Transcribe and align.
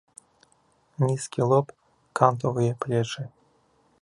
Нізкі 1.03 1.41
лоб, 1.51 1.71
кантовыя 2.21 2.71
плечы. 2.87 3.23